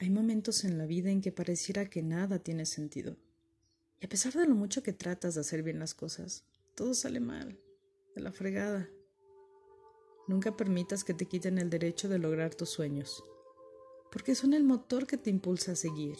Hay 0.00 0.08
momentos 0.08 0.64
en 0.64 0.78
la 0.78 0.86
vida 0.86 1.10
en 1.10 1.20
que 1.20 1.30
pareciera 1.30 1.90
que 1.90 2.02
nada 2.02 2.38
tiene 2.38 2.64
sentido. 2.64 3.18
Y 4.00 4.06
a 4.06 4.08
pesar 4.08 4.32
de 4.32 4.46
lo 4.46 4.54
mucho 4.54 4.82
que 4.82 4.94
tratas 4.94 5.34
de 5.34 5.42
hacer 5.42 5.62
bien 5.62 5.78
las 5.78 5.92
cosas, 5.92 6.42
todo 6.74 6.94
sale 6.94 7.20
mal, 7.20 7.60
de 8.14 8.22
la 8.22 8.32
fregada. 8.32 8.88
Nunca 10.26 10.56
permitas 10.56 11.04
que 11.04 11.12
te 11.12 11.26
quiten 11.26 11.58
el 11.58 11.68
derecho 11.68 12.08
de 12.08 12.18
lograr 12.18 12.54
tus 12.54 12.70
sueños, 12.70 13.22
porque 14.10 14.34
son 14.34 14.54
el 14.54 14.64
motor 14.64 15.06
que 15.06 15.18
te 15.18 15.28
impulsa 15.28 15.72
a 15.72 15.76
seguir. 15.76 16.16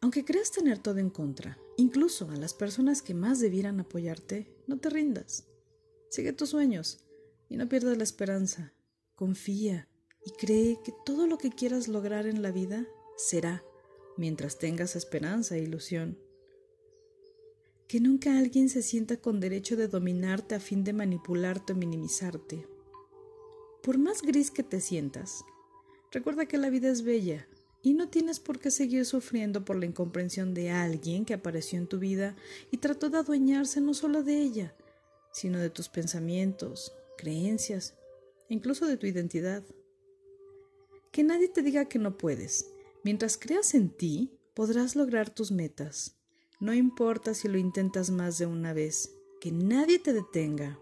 Aunque 0.00 0.24
creas 0.24 0.52
tener 0.52 0.78
todo 0.78 0.98
en 0.98 1.10
contra, 1.10 1.58
incluso 1.76 2.30
a 2.30 2.36
las 2.36 2.54
personas 2.54 3.02
que 3.02 3.14
más 3.14 3.40
debieran 3.40 3.80
apoyarte, 3.80 4.48
no 4.68 4.78
te 4.78 4.90
rindas. 4.90 5.48
Sigue 6.08 6.32
tus 6.32 6.50
sueños 6.50 7.04
y 7.48 7.56
no 7.56 7.68
pierdas 7.68 7.96
la 7.96 8.04
esperanza. 8.04 8.72
Confía 9.16 9.88
y 10.24 10.30
cree 10.32 10.78
que 10.84 10.92
todo 11.04 11.26
lo 11.26 11.38
que 11.38 11.50
quieras 11.50 11.88
lograr 11.88 12.26
en 12.26 12.42
la 12.42 12.50
vida 12.50 12.86
será 13.16 13.64
mientras 14.16 14.58
tengas 14.58 14.96
esperanza 14.96 15.56
e 15.56 15.62
ilusión. 15.62 16.18
Que 17.88 18.00
nunca 18.00 18.38
alguien 18.38 18.68
se 18.68 18.82
sienta 18.82 19.16
con 19.18 19.40
derecho 19.40 19.76
de 19.76 19.88
dominarte 19.88 20.54
a 20.54 20.60
fin 20.60 20.84
de 20.84 20.92
manipularte 20.92 21.72
o 21.72 21.76
minimizarte. 21.76 22.66
Por 23.82 23.98
más 23.98 24.22
gris 24.22 24.50
que 24.50 24.62
te 24.62 24.80
sientas, 24.80 25.44
recuerda 26.10 26.46
que 26.46 26.58
la 26.58 26.70
vida 26.70 26.90
es 26.90 27.02
bella 27.02 27.48
y 27.82 27.94
no 27.94 28.08
tienes 28.08 28.38
por 28.38 28.60
qué 28.60 28.70
seguir 28.70 29.04
sufriendo 29.04 29.64
por 29.64 29.76
la 29.76 29.86
incomprensión 29.86 30.54
de 30.54 30.70
alguien 30.70 31.24
que 31.24 31.34
apareció 31.34 31.78
en 31.78 31.88
tu 31.88 31.98
vida 31.98 32.36
y 32.70 32.78
trató 32.78 33.10
de 33.10 33.18
adueñarse 33.18 33.80
no 33.80 33.92
solo 33.92 34.22
de 34.22 34.40
ella, 34.40 34.74
sino 35.32 35.58
de 35.58 35.68
tus 35.68 35.88
pensamientos, 35.88 36.92
creencias 37.18 37.94
incluso 38.52 38.86
de 38.86 38.96
tu 38.96 39.06
identidad. 39.06 39.62
Que 41.12 41.22
nadie 41.22 41.48
te 41.48 41.62
diga 41.62 41.84
que 41.84 41.98
no 41.98 42.18
puedes. 42.18 42.72
Mientras 43.04 43.36
creas 43.36 43.74
en 43.74 43.90
ti, 43.90 44.32
podrás 44.54 44.96
lograr 44.96 45.28
tus 45.28 45.52
metas. 45.52 46.16
No 46.58 46.72
importa 46.72 47.34
si 47.34 47.48
lo 47.48 47.58
intentas 47.58 48.10
más 48.10 48.38
de 48.38 48.46
una 48.46 48.72
vez, 48.72 49.14
que 49.40 49.52
nadie 49.52 49.98
te 49.98 50.12
detenga. 50.12 50.78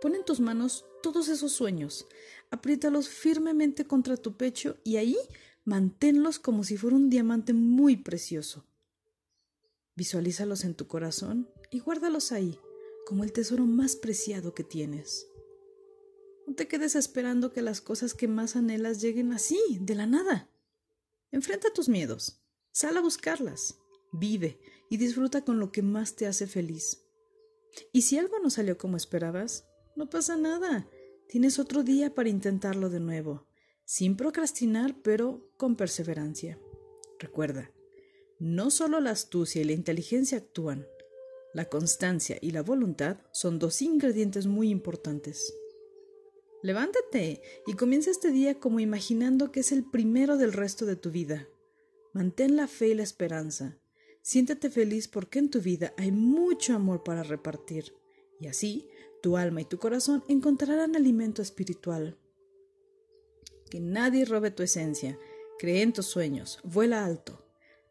Pon 0.00 0.14
en 0.14 0.24
tus 0.24 0.40
manos 0.40 0.84
todos 1.02 1.28
esos 1.28 1.52
sueños, 1.52 2.06
apriétalos 2.50 3.08
firmemente 3.08 3.86
contra 3.86 4.16
tu 4.16 4.36
pecho 4.36 4.76
y 4.82 4.96
ahí 4.96 5.16
manténlos 5.64 6.38
como 6.38 6.64
si 6.64 6.76
fuera 6.76 6.96
un 6.96 7.10
diamante 7.10 7.52
muy 7.52 7.96
precioso. 7.96 8.64
Visualízalos 9.94 10.64
en 10.64 10.74
tu 10.74 10.86
corazón 10.86 11.50
y 11.70 11.80
guárdalos 11.80 12.32
ahí, 12.32 12.58
como 13.06 13.24
el 13.24 13.32
tesoro 13.32 13.66
más 13.66 13.96
preciado 13.96 14.54
que 14.54 14.64
tienes. 14.64 15.26
No 16.46 16.54
te 16.54 16.68
quedes 16.68 16.94
esperando 16.94 17.52
que 17.52 17.60
las 17.60 17.80
cosas 17.80 18.14
que 18.14 18.28
más 18.28 18.56
anhelas 18.56 19.00
lleguen 19.00 19.32
así, 19.32 19.60
de 19.80 19.94
la 19.94 20.06
nada. 20.06 20.48
Enfrenta 21.32 21.72
tus 21.72 21.88
miedos, 21.88 22.40
sal 22.70 22.96
a 22.96 23.00
buscarlas, 23.00 23.78
vive 24.12 24.60
y 24.88 24.96
disfruta 24.96 25.44
con 25.44 25.58
lo 25.58 25.72
que 25.72 25.82
más 25.82 26.14
te 26.14 26.26
hace 26.26 26.46
feliz. 26.46 27.02
Y 27.92 28.02
si 28.02 28.16
algo 28.16 28.38
no 28.38 28.48
salió 28.48 28.78
como 28.78 28.96
esperabas, 28.96 29.66
no 29.96 30.08
pasa 30.08 30.36
nada. 30.36 30.88
Tienes 31.28 31.58
otro 31.58 31.82
día 31.82 32.14
para 32.14 32.28
intentarlo 32.28 32.90
de 32.90 33.00
nuevo, 33.00 33.46
sin 33.84 34.16
procrastinar, 34.16 34.94
pero 35.02 35.50
con 35.56 35.74
perseverancia. 35.74 36.58
Recuerda, 37.18 37.72
no 38.38 38.70
solo 38.70 39.00
la 39.00 39.10
astucia 39.10 39.62
y 39.62 39.64
la 39.64 39.72
inteligencia 39.72 40.38
actúan, 40.38 40.86
la 41.54 41.64
constancia 41.64 42.38
y 42.40 42.50
la 42.50 42.62
voluntad 42.62 43.18
son 43.32 43.58
dos 43.58 43.80
ingredientes 43.82 44.46
muy 44.46 44.68
importantes. 44.68 45.54
Levántate 46.66 47.42
y 47.64 47.74
comienza 47.74 48.10
este 48.10 48.32
día 48.32 48.58
como 48.58 48.80
imaginando 48.80 49.52
que 49.52 49.60
es 49.60 49.70
el 49.70 49.84
primero 49.84 50.36
del 50.36 50.52
resto 50.52 50.84
de 50.84 50.96
tu 50.96 51.12
vida. 51.12 51.46
Mantén 52.12 52.56
la 52.56 52.66
fe 52.66 52.88
y 52.88 52.94
la 52.94 53.04
esperanza. 53.04 53.78
Siéntete 54.20 54.68
feliz 54.68 55.06
porque 55.06 55.38
en 55.38 55.48
tu 55.48 55.60
vida 55.60 55.94
hay 55.96 56.10
mucho 56.10 56.74
amor 56.74 57.04
para 57.04 57.22
repartir. 57.22 57.94
Y 58.40 58.48
así, 58.48 58.88
tu 59.22 59.36
alma 59.36 59.60
y 59.60 59.64
tu 59.64 59.78
corazón 59.78 60.24
encontrarán 60.26 60.96
alimento 60.96 61.40
espiritual. 61.40 62.18
Que 63.70 63.78
nadie 63.78 64.24
robe 64.24 64.50
tu 64.50 64.64
esencia. 64.64 65.20
Cree 65.60 65.82
en 65.82 65.92
tus 65.92 66.06
sueños. 66.06 66.58
Vuela 66.64 67.04
alto. 67.04 67.46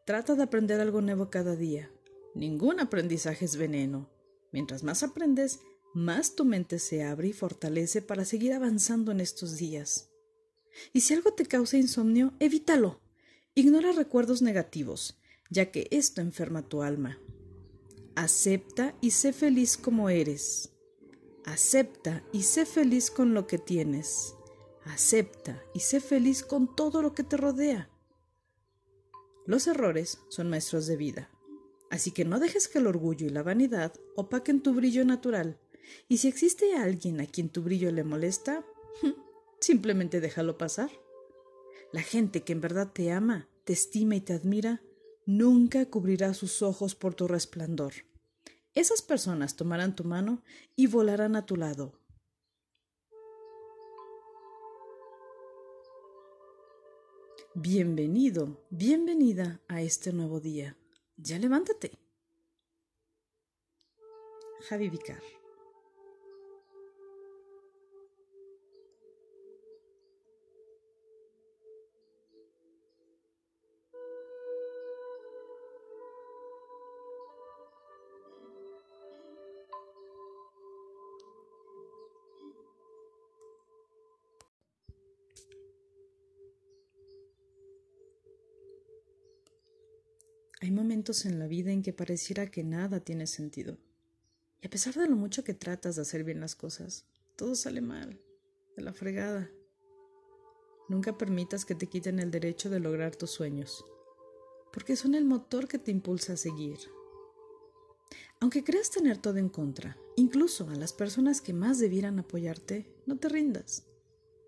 Trata 0.05 0.35
de 0.35 0.43
aprender 0.43 0.81
algo 0.81 0.99
nuevo 0.99 1.29
cada 1.29 1.55
día. 1.55 1.93
Ningún 2.33 2.81
aprendizaje 2.81 3.45
es 3.45 3.55
veneno. 3.55 4.09
Mientras 4.51 4.83
más 4.83 5.01
aprendes, 5.01 5.61
más 5.95 6.35
tu 6.35 6.43
mente 6.43 6.77
se 6.77 7.03
abre 7.03 7.29
y 7.29 7.33
fortalece 7.33 8.01
para 8.01 8.25
seguir 8.25 8.51
avanzando 8.51 9.13
en 9.13 9.21
estos 9.21 9.55
días. 9.55 10.09
Y 10.91 11.01
si 11.01 11.13
algo 11.13 11.31
te 11.31 11.45
causa 11.45 11.77
insomnio, 11.77 12.33
evítalo. 12.39 12.99
Ignora 13.53 13.93
recuerdos 13.93 14.41
negativos, 14.41 15.17
ya 15.49 15.71
que 15.71 15.87
esto 15.91 16.19
enferma 16.19 16.67
tu 16.67 16.81
alma. 16.81 17.17
Acepta 18.15 18.93
y 18.99 19.11
sé 19.11 19.31
feliz 19.31 19.77
como 19.77 20.09
eres. 20.09 20.73
Acepta 21.45 22.23
y 22.33 22.43
sé 22.43 22.65
feliz 22.65 23.09
con 23.09 23.33
lo 23.33 23.47
que 23.47 23.57
tienes. 23.57 24.35
Acepta 24.83 25.63
y 25.73 25.79
sé 25.79 26.01
feliz 26.01 26.43
con 26.43 26.75
todo 26.75 27.01
lo 27.01 27.13
que 27.13 27.23
te 27.23 27.37
rodea. 27.37 27.89
Los 29.45 29.67
errores 29.67 30.19
son 30.27 30.49
maestros 30.49 30.87
de 30.87 30.97
vida, 30.97 31.29
así 31.89 32.11
que 32.11 32.25
no 32.25 32.39
dejes 32.39 32.67
que 32.67 32.79
el 32.79 32.87
orgullo 32.87 33.27
y 33.27 33.29
la 33.29 33.43
vanidad 33.43 33.93
opaquen 34.15 34.61
tu 34.61 34.73
brillo 34.73 35.05
natural 35.05 35.59
y 36.07 36.17
si 36.17 36.27
existe 36.27 36.75
alguien 36.75 37.21
a 37.21 37.25
quien 37.25 37.49
tu 37.49 37.61
brillo 37.61 37.91
le 37.91 38.03
molesta, 38.03 38.65
simplemente 39.59 40.19
déjalo 40.19 40.57
pasar. 40.57 40.89
La 41.91 42.01
gente 42.01 42.43
que 42.43 42.53
en 42.53 42.61
verdad 42.61 42.91
te 42.91 43.11
ama, 43.11 43.47
te 43.63 43.73
estima 43.73 44.15
y 44.15 44.21
te 44.21 44.33
admira, 44.33 44.81
nunca 45.25 45.85
cubrirá 45.89 46.33
sus 46.33 46.61
ojos 46.61 46.95
por 46.95 47.13
tu 47.13 47.27
resplandor. 47.27 47.93
Esas 48.73 49.01
personas 49.01 49.55
tomarán 49.55 49.95
tu 49.95 50.03
mano 50.03 50.43
y 50.75 50.87
volarán 50.87 51.35
a 51.35 51.45
tu 51.45 51.55
lado. 51.55 51.93
Bienvenido, 57.53 58.65
bienvenida 58.69 59.61
a 59.69 59.81
este 59.81 60.11
nuevo 60.11 60.41
día. 60.41 60.77
Ya 61.15 61.39
levántate. 61.39 61.97
Javi 64.67 64.89
Vicar. 64.89 65.21
Hay 90.65 90.71
momentos 90.71 91.27
en 91.27 91.37
la 91.37 91.45
vida 91.45 91.71
en 91.71 91.83
que 91.83 91.93
pareciera 91.93 92.49
que 92.49 92.63
nada 92.63 92.99
tiene 92.99 93.27
sentido. 93.27 93.77
Y 94.63 94.65
a 94.65 94.69
pesar 94.71 94.95
de 94.95 95.07
lo 95.07 95.15
mucho 95.15 95.43
que 95.43 95.53
tratas 95.53 95.95
de 95.95 96.01
hacer 96.01 96.23
bien 96.23 96.39
las 96.39 96.55
cosas, 96.55 97.05
todo 97.35 97.53
sale 97.53 97.81
mal, 97.81 98.19
de 98.75 98.81
la 98.81 98.91
fregada. 98.91 99.47
Nunca 100.89 101.19
permitas 101.19 101.65
que 101.65 101.75
te 101.75 101.85
quiten 101.85 102.17
el 102.17 102.31
derecho 102.31 102.71
de 102.71 102.79
lograr 102.79 103.15
tus 103.15 103.29
sueños, 103.29 103.85
porque 104.73 104.95
son 104.95 105.13
el 105.13 105.23
motor 105.23 105.67
que 105.67 105.77
te 105.77 105.91
impulsa 105.91 106.33
a 106.33 106.37
seguir. 106.37 106.79
Aunque 108.39 108.63
creas 108.63 108.89
tener 108.89 109.19
todo 109.19 109.37
en 109.37 109.49
contra, 109.49 109.99
incluso 110.15 110.67
a 110.71 110.73
las 110.73 110.93
personas 110.93 111.41
que 111.41 111.53
más 111.53 111.77
debieran 111.77 112.17
apoyarte, 112.17 112.91
no 113.05 113.19
te 113.19 113.29
rindas. 113.29 113.85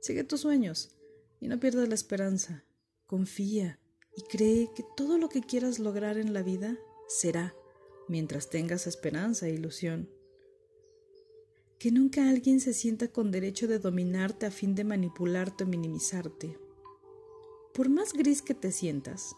Sigue 0.02 0.24
tus 0.24 0.42
sueños 0.42 0.96
y 1.40 1.48
no 1.48 1.60
pierdas 1.60 1.88
la 1.88 1.94
esperanza. 1.94 2.66
Confía 3.06 3.80
y 4.18 4.24
cree 4.24 4.70
que 4.76 4.84
todo 4.96 5.18
lo 5.18 5.30
que 5.30 5.42
quieras 5.42 5.80
lograr 5.80 6.18
en 6.18 6.34
la 6.34 6.42
vida 6.42 6.78
será 7.08 7.56
mientras 8.10 8.50
tengas 8.50 8.88
esperanza 8.88 9.48
e 9.48 9.54
ilusión. 9.54 10.10
Que 11.80 11.92
nunca 11.92 12.28
alguien 12.28 12.60
se 12.60 12.74
sienta 12.74 13.08
con 13.08 13.32
derecho 13.32 13.68
de 13.68 13.80
dominarte 13.80 14.48
a 14.48 14.52
fin 14.52 14.76
de 14.76 14.84
manipularte 14.84 15.64
o 15.64 15.68
minimizarte. 15.68 16.58
Por 17.74 17.90
más 17.90 18.14
gris 18.14 18.42
que 18.42 18.56
te 18.56 18.72
sientas, 18.72 19.36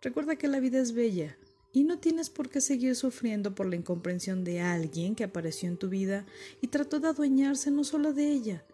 recuerda 0.00 0.36
que 0.36 0.48
la 0.48 0.60
vida 0.60 0.80
es 0.80 0.92
bella 0.92 1.36
y 1.72 1.84
no 1.84 1.98
tienes 1.98 2.30
por 2.30 2.48
qué 2.48 2.62
seguir 2.62 2.96
sufriendo 2.96 3.54
por 3.54 3.66
la 3.66 3.76
incomprensión 3.76 4.42
de 4.42 4.60
alguien 4.60 5.14
que 5.14 5.24
apareció 5.24 5.68
en 5.68 5.76
tu 5.76 5.90
vida 5.90 6.24
y 6.62 6.68
trató 6.68 7.00
de 7.00 7.08
adueñarse 7.08 7.70
no 7.70 7.84
solo 7.84 8.14
de 8.14 8.32
ella, 8.32 8.64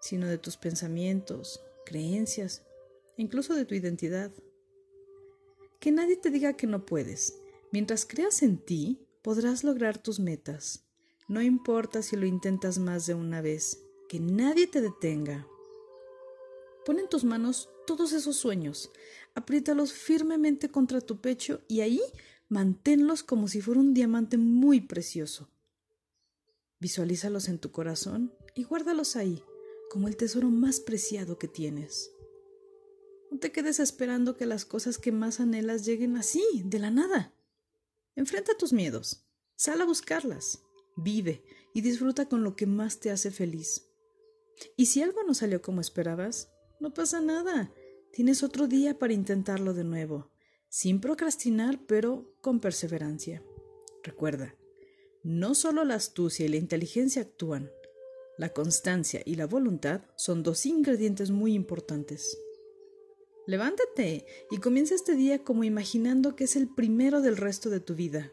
sino 0.00 0.28
de 0.28 0.38
tus 0.38 0.56
pensamientos, 0.56 1.60
creencias 1.84 2.62
incluso 3.16 3.54
de 3.54 3.64
tu 3.64 3.74
identidad. 3.74 4.32
Que 5.84 5.92
nadie 5.92 6.16
te 6.16 6.30
diga 6.30 6.54
que 6.54 6.66
no 6.66 6.86
puedes. 6.86 7.42
Mientras 7.70 8.06
creas 8.06 8.42
en 8.42 8.56
ti, 8.56 9.06
podrás 9.20 9.64
lograr 9.64 9.98
tus 9.98 10.18
metas. 10.18 10.82
No 11.28 11.42
importa 11.42 12.00
si 12.00 12.16
lo 12.16 12.24
intentas 12.24 12.78
más 12.78 13.04
de 13.04 13.12
una 13.12 13.42
vez, 13.42 13.82
que 14.08 14.18
nadie 14.18 14.66
te 14.66 14.80
detenga. 14.80 15.46
Pon 16.86 16.98
en 17.00 17.06
tus 17.10 17.24
manos 17.24 17.68
todos 17.86 18.14
esos 18.14 18.36
sueños, 18.36 18.90
apriétalos 19.34 19.92
firmemente 19.92 20.70
contra 20.70 21.02
tu 21.02 21.20
pecho 21.20 21.60
y 21.68 21.82
ahí 21.82 22.00
manténlos 22.48 23.22
como 23.22 23.46
si 23.46 23.60
fuera 23.60 23.80
un 23.80 23.92
diamante 23.92 24.38
muy 24.38 24.80
precioso. 24.80 25.50
Visualízalos 26.80 27.48
en 27.48 27.58
tu 27.58 27.72
corazón 27.72 28.32
y 28.54 28.64
guárdalos 28.64 29.16
ahí, 29.16 29.42
como 29.90 30.08
el 30.08 30.16
tesoro 30.16 30.48
más 30.48 30.80
preciado 30.80 31.38
que 31.38 31.46
tienes. 31.46 32.13
No 33.34 33.40
te 33.40 33.50
quedes 33.50 33.80
esperando 33.80 34.36
que 34.36 34.46
las 34.46 34.64
cosas 34.64 34.96
que 34.96 35.10
más 35.10 35.40
anhelas 35.40 35.84
lleguen 35.84 36.16
así, 36.16 36.44
de 36.64 36.78
la 36.78 36.92
nada. 36.92 37.34
Enfrenta 38.14 38.56
tus 38.56 38.72
miedos, 38.72 39.26
sal 39.56 39.80
a 39.80 39.84
buscarlas, 39.84 40.62
vive 40.96 41.42
y 41.74 41.80
disfruta 41.80 42.28
con 42.28 42.44
lo 42.44 42.54
que 42.54 42.66
más 42.66 43.00
te 43.00 43.10
hace 43.10 43.32
feliz. 43.32 43.90
Y 44.76 44.86
si 44.86 45.02
algo 45.02 45.24
no 45.24 45.34
salió 45.34 45.62
como 45.62 45.80
esperabas, 45.80 46.52
no 46.78 46.94
pasa 46.94 47.20
nada. 47.20 47.72
Tienes 48.12 48.44
otro 48.44 48.68
día 48.68 49.00
para 49.00 49.14
intentarlo 49.14 49.74
de 49.74 49.82
nuevo, 49.82 50.30
sin 50.68 51.00
procrastinar, 51.00 51.84
pero 51.88 52.36
con 52.40 52.60
perseverancia. 52.60 53.42
Recuerda, 54.04 54.54
no 55.24 55.56
solo 55.56 55.84
la 55.84 55.96
astucia 55.96 56.46
y 56.46 56.50
la 56.50 56.56
inteligencia 56.56 57.22
actúan, 57.22 57.68
la 58.38 58.50
constancia 58.50 59.22
y 59.26 59.34
la 59.34 59.48
voluntad 59.48 60.02
son 60.14 60.44
dos 60.44 60.66
ingredientes 60.66 61.32
muy 61.32 61.54
importantes. 61.54 62.38
Levántate 63.46 64.26
y 64.50 64.58
comienza 64.58 64.94
este 64.94 65.14
día 65.14 65.42
como 65.42 65.64
imaginando 65.64 66.34
que 66.34 66.44
es 66.44 66.56
el 66.56 66.68
primero 66.68 67.20
del 67.20 67.36
resto 67.36 67.70
de 67.70 67.80
tu 67.80 67.94
vida. 67.94 68.32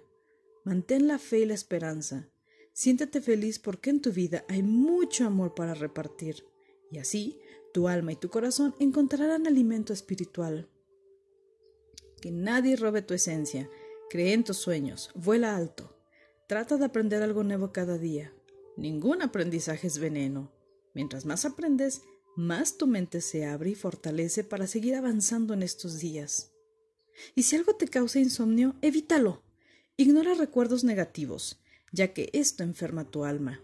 Mantén 0.63 1.07
la 1.07 1.19
fe 1.19 1.39
y 1.39 1.45
la 1.45 1.53
esperanza. 1.53 2.29
Siéntete 2.73 3.19
feliz 3.19 3.59
porque 3.59 3.89
en 3.89 4.01
tu 4.01 4.11
vida 4.11 4.45
hay 4.47 4.63
mucho 4.63 5.25
amor 5.25 5.53
para 5.53 5.73
repartir, 5.73 6.45
y 6.89 6.99
así 6.99 7.39
tu 7.73 7.87
alma 7.87 8.13
y 8.13 8.15
tu 8.15 8.29
corazón 8.29 8.75
encontrarán 8.79 9.47
alimento 9.47 9.91
espiritual. 9.91 10.69
Que 12.21 12.31
nadie 12.31 12.75
robe 12.75 13.01
tu 13.01 13.13
esencia. 13.13 13.69
Cree 14.09 14.33
en 14.33 14.43
tus 14.43 14.57
sueños. 14.57 15.09
Vuela 15.15 15.55
alto. 15.55 15.97
Trata 16.47 16.77
de 16.77 16.85
aprender 16.85 17.23
algo 17.23 17.43
nuevo 17.43 17.71
cada 17.71 17.97
día. 17.97 18.33
Ningún 18.77 19.21
aprendizaje 19.21 19.87
es 19.87 19.99
veneno. 19.99 20.51
Mientras 20.93 21.25
más 21.25 21.45
aprendes, 21.45 22.01
más 22.35 22.77
tu 22.77 22.87
mente 22.87 23.21
se 23.21 23.45
abre 23.45 23.71
y 23.71 23.75
fortalece 23.75 24.43
para 24.43 24.67
seguir 24.67 24.95
avanzando 24.95 25.53
en 25.53 25.63
estos 25.63 25.99
días. 25.99 26.51
Y 27.35 27.43
si 27.43 27.55
algo 27.55 27.75
te 27.75 27.87
causa 27.87 28.19
insomnio, 28.19 28.75
evítalo. 28.81 29.43
Ignora 29.97 30.33
recuerdos 30.33 30.83
negativos, 30.83 31.61
ya 31.91 32.13
que 32.13 32.29
esto 32.33 32.63
enferma 32.63 33.09
tu 33.09 33.25
alma. 33.25 33.61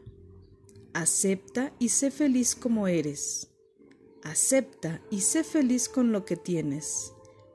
Acepta 0.94 1.74
y 1.80 1.90
sé 1.90 2.12
feliz 2.12 2.56
como 2.56 2.88
eres. 2.88 3.50
Acepta 4.24 5.02
y 5.10 5.22
sé 5.22 5.44
feliz 5.44 5.88
con 5.90 6.12
lo 6.12 6.26
que 6.26 6.36
tienes. 6.36 7.14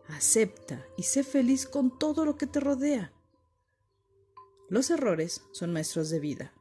Acepta 0.08 0.86
y 0.96 1.04
sé 1.04 1.24
feliz 1.24 1.66
con 1.66 1.98
todo 1.98 2.24
lo 2.24 2.36
que 2.36 2.46
te 2.46 2.60
rodea. 2.60 3.12
Los 4.68 4.90
errores 4.90 5.42
son 5.52 5.72
maestros 5.72 6.08
de 6.08 6.18
vida, 6.18 6.54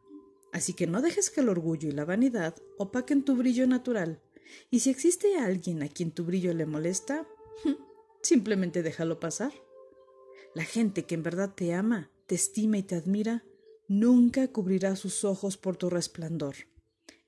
así 0.52 0.74
que 0.74 0.86
no 0.86 1.02
dejes 1.02 1.30
que 1.30 1.42
el 1.42 1.50
orgullo 1.50 1.88
y 1.88 1.94
la 1.94 2.04
vanidad 2.04 2.56
opaquen 2.78 3.24
tu 3.24 3.36
brillo 3.36 3.68
natural. 3.68 4.22
Y 4.70 4.80
si 4.82 4.90
existe 4.90 5.38
alguien 5.38 5.84
a 5.84 5.90
quien 5.90 6.12
tu 6.12 6.24
brillo 6.24 6.54
le 6.54 6.66
molesta, 6.66 7.28
simplemente 8.22 8.84
déjalo 8.84 9.20
pasar. 9.20 9.54
La 10.54 10.64
gente 10.64 11.06
que 11.06 11.16
en 11.16 11.24
verdad 11.24 11.54
te 11.56 11.74
ama, 11.74 12.12
te 12.28 12.36
estima 12.36 12.78
y 12.78 12.84
te 12.84 12.96
admira, 12.96 13.44
nunca 13.88 14.48
cubrirá 14.50 14.96
sus 14.96 15.24
ojos 15.24 15.58
por 15.58 15.78
tu 15.78 15.90
resplandor. 15.90 16.56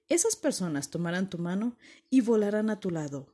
Esas 0.09 0.35
personas 0.35 0.89
tomarán 0.89 1.29
tu 1.29 1.37
mano 1.37 1.77
y 2.09 2.21
volarán 2.21 2.69
a 2.69 2.79
tu 2.79 2.89
lado. 2.89 3.33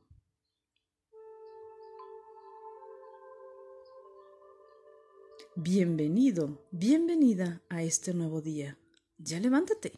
Bienvenido, 5.56 6.64
bienvenida 6.70 7.60
a 7.68 7.82
este 7.82 8.14
nuevo 8.14 8.40
día. 8.40 8.78
Ya 9.18 9.40
levántate. 9.40 9.92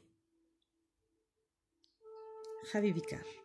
Javi 2.73 2.93
Vicar. 2.93 3.42